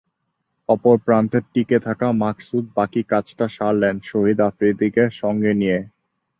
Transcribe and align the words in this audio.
অপর 0.69 0.95
প্রান্তে 1.05 1.39
টিকে 1.51 1.77
থাকা 1.87 2.07
মাকসুদ 2.21 2.65
বাকি 2.77 3.01
কাজটা 3.11 3.45
সারলেন 3.55 3.95
শহীদ 4.03 4.39
আফ্রিদিকে 4.49 5.03
সঙ্গে 5.21 5.51
নিয়ে। 5.53 5.79